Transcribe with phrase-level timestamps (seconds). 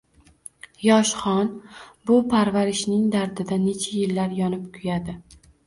[0.85, 1.51] Yosh xon
[2.11, 5.19] bu parivashning dardida necha yillar yonib-kuyadi.